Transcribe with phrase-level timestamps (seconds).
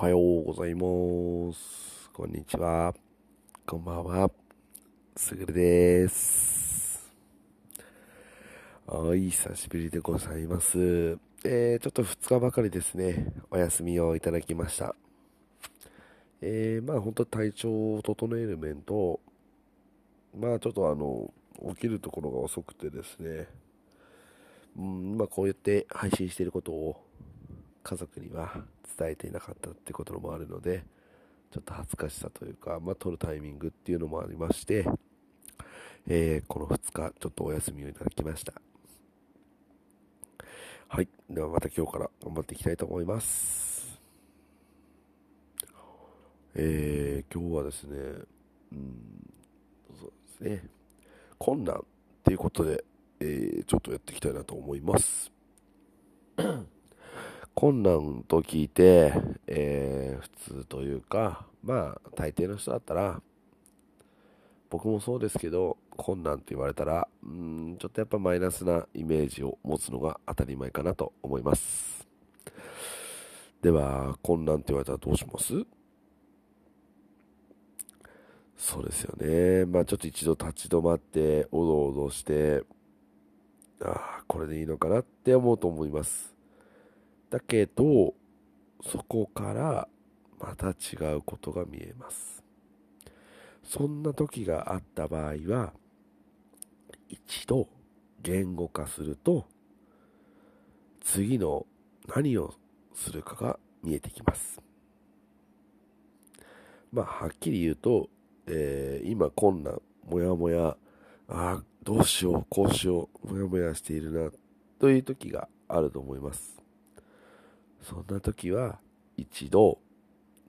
[0.00, 2.08] はようございます。
[2.12, 2.94] こんにちは。
[3.66, 4.30] こんばんは。
[5.16, 7.10] すぐるです。
[8.86, 11.18] はい、久しぶりでございます。
[11.44, 14.94] えー、ちょっと2日ばかりですね、お休みをいただきました。
[16.42, 19.18] えー、まあ本当体調を整える面と、
[20.32, 21.34] まあちょっとあの、
[21.74, 23.48] 起きるところが遅くてですね、
[24.78, 27.02] うん、まあこうやって配信していることを
[27.88, 28.52] 家族には
[28.98, 30.84] 伝えていなかったってこともあるので、
[31.50, 34.86] ちょっと恥ずかしさというか、まあ撮るタイミングっていうのもありまして、
[36.06, 38.52] えー、この2日ちょっとお休みをいただきました。
[40.88, 41.08] はい。
[41.30, 43.98] ではまた今日から頑張っていきたいと思います。
[46.56, 47.96] えー、今日はですね、
[48.72, 48.96] うん、
[49.98, 50.12] そう
[50.42, 50.68] ですね、
[51.38, 51.82] 困難っ
[52.22, 52.84] ていうことで、
[53.20, 55.32] えー、ちょっとやっていきたいなと思います。
[57.58, 59.12] 困難と聞いて、
[59.48, 63.20] えー、普通というか、まあ、大抵の人だったら、
[64.70, 72.06] 僕もそうですけど、困難って言われたら、うん、ちょっとやっぱマイナスなイメージを持つのが当たり前かなと思います。
[73.60, 75.66] では、困難って言われたらどうします？
[78.56, 79.64] そうですよね。
[79.64, 82.62] まあちょっと一度立ち止まって、おどおどして、
[83.82, 86.37] ああ、これでいいのかなって思うと思います。
[87.30, 88.14] だけど、
[88.82, 89.88] そこから
[90.38, 92.42] また違うことが見えます。
[93.62, 95.72] そんな時があった場合は、
[97.08, 97.68] 一度
[98.22, 99.46] 言語化すると、
[101.00, 101.66] 次の
[102.06, 102.54] 何を
[102.94, 104.60] するかが見えてきます。
[106.92, 108.08] まあ、はっきり言うと、
[108.46, 110.76] えー今困難、もやもや、
[111.28, 114.30] ああ、どうしよう、こうしよう、もやもやしているな、
[114.78, 116.58] という時があると思います。
[117.82, 118.80] そんな時は、
[119.16, 119.78] 一度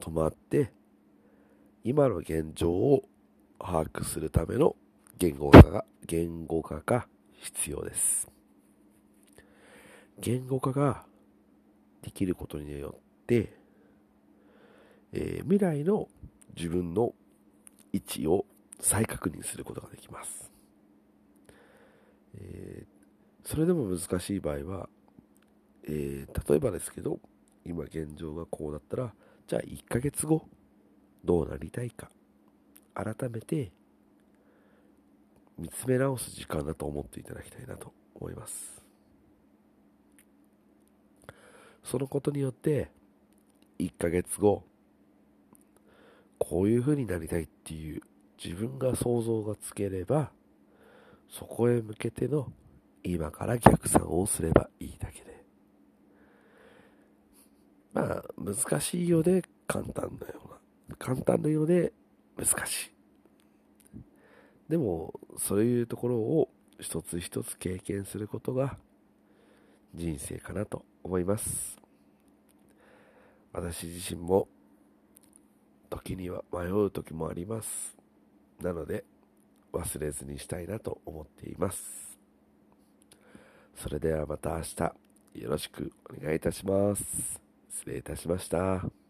[0.00, 0.72] 止まって、
[1.84, 3.08] 今の現状を
[3.58, 4.76] 把握するための
[5.18, 7.06] 言語化が、言語化が
[7.38, 8.28] 必要です。
[10.20, 11.04] 言語化が
[12.02, 13.56] できることによって、
[15.12, 16.08] えー未来の
[16.56, 17.14] 自分の
[17.92, 18.46] 位置を
[18.80, 20.50] 再確認することができます。
[22.34, 22.92] えー
[23.44, 24.88] それでも難しい場合は、
[25.84, 27.20] えー例えばですけど、
[27.64, 29.14] 今現状がこうだったら、
[29.46, 30.46] じゃあ1ヶ月後、
[31.24, 32.10] どうなりたいか、
[32.94, 33.72] 改めて
[35.58, 38.82] 見つめ直す時間だと思っていただきたいなと思います。
[41.84, 42.90] そのことによって、
[43.78, 44.64] 1ヶ月後、
[46.38, 48.02] こういう風になりたいっていう
[48.42, 50.32] 自分が想像がつければ、
[51.28, 52.52] そこへ向けての
[53.02, 55.31] 今から逆算をすればいいだけです。
[57.92, 60.96] まあ、難しいようで簡単なような。
[60.96, 61.92] 簡単なようで
[62.36, 62.92] 難しい。
[64.68, 66.48] でも、そういうところを
[66.80, 68.78] 一つ一つ経験することが
[69.94, 71.76] 人生かなと思います。
[73.52, 74.48] 私自身も
[75.90, 77.96] 時には迷う時もあります。
[78.62, 79.04] なので、
[79.72, 82.18] 忘れずにしたいなと思っています。
[83.74, 84.82] それではまた明日、
[85.34, 87.41] よろしくお願いいたします。
[87.72, 89.01] 失礼いたしました。